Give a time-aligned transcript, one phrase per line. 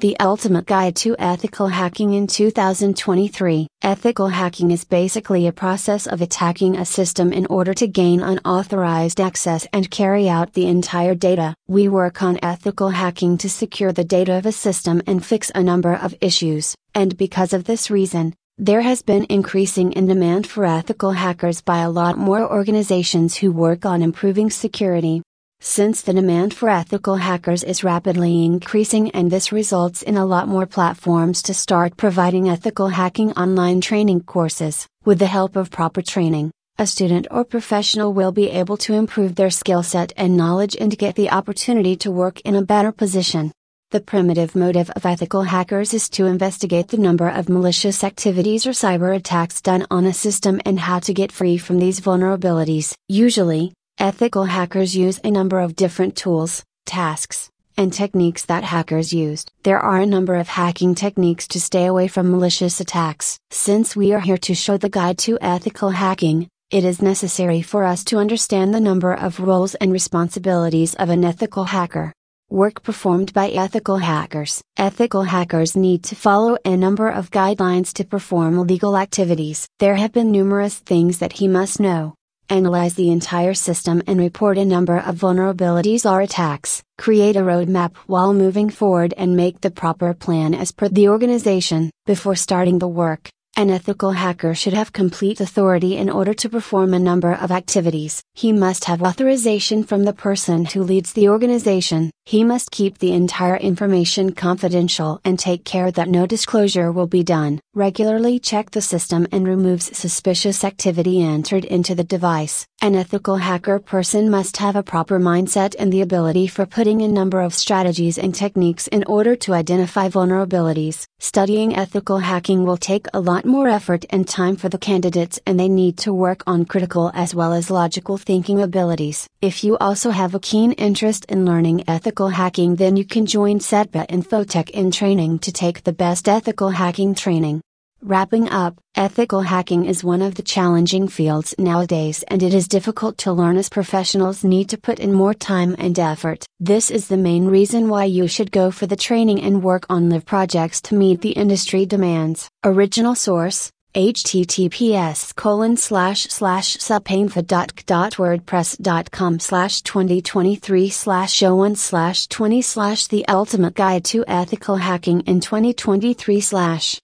[0.00, 3.66] The Ultimate Guide to Ethical Hacking in 2023.
[3.82, 9.20] Ethical hacking is basically a process of attacking a system in order to gain unauthorized
[9.20, 11.54] access and carry out the entire data.
[11.68, 15.62] We work on ethical hacking to secure the data of a system and fix a
[15.62, 20.64] number of issues, and because of this reason, there has been increasing in demand for
[20.64, 25.20] ethical hackers by a lot more organizations who work on improving security.
[25.62, 30.48] Since the demand for ethical hackers is rapidly increasing and this results in a lot
[30.48, 36.00] more platforms to start providing ethical hacking online training courses, with the help of proper
[36.00, 40.78] training, a student or professional will be able to improve their skill set and knowledge
[40.80, 43.52] and get the opportunity to work in a better position.
[43.90, 48.70] The primitive motive of ethical hackers is to investigate the number of malicious activities or
[48.70, 52.94] cyber attacks done on a system and how to get free from these vulnerabilities.
[53.08, 59.52] Usually, Ethical hackers use a number of different tools, tasks, and techniques that hackers used.
[59.62, 63.38] There are a number of hacking techniques to stay away from malicious attacks.
[63.50, 67.84] Since we are here to show the guide to ethical hacking, it is necessary for
[67.84, 72.14] us to understand the number of roles and responsibilities of an ethical hacker.
[72.48, 74.62] Work performed by ethical hackers.
[74.78, 79.68] Ethical hackers need to follow a number of guidelines to perform legal activities.
[79.78, 82.14] There have been numerous things that he must know
[82.50, 87.96] analyze the entire system and report a number of vulnerabilities or attacks, create a roadmap
[88.06, 91.90] while moving forward and make the proper plan as per the organization.
[92.06, 96.94] Before starting the work, an ethical hacker should have complete authority in order to perform
[96.94, 98.22] a number of activities.
[98.34, 102.10] He must have authorization from the person who leads the organization.
[102.24, 107.24] He must keep the entire information confidential and take care that no disclosure will be
[107.24, 107.60] done.
[107.76, 112.66] Regularly check the system and removes suspicious activity entered into the device.
[112.82, 117.06] An ethical hacker person must have a proper mindset and the ability for putting a
[117.06, 121.04] number of strategies and techniques in order to identify vulnerabilities.
[121.20, 125.60] Studying ethical hacking will take a lot more effort and time for the candidates and
[125.60, 129.28] they need to work on critical as well as logical thinking abilities.
[129.40, 133.60] If you also have a keen interest in learning ethical hacking then you can join
[133.60, 137.60] CETPA Infotech in training to take the best ethical hacking training.
[138.02, 143.18] Wrapping up, ethical hacking is one of the challenging fields nowadays and it is difficult
[143.18, 146.46] to learn as professionals need to put in more time and effort.
[146.58, 150.08] This is the main reason why you should go for the training and work on
[150.08, 152.48] live projects to meet the industry demands.
[152.64, 163.28] Original source https colon slash slash supainfa.wordpress.com slash 2023 slash 01 slash 20 slash the
[163.28, 166.98] ultimate guide to ethical hacking in 2023 slash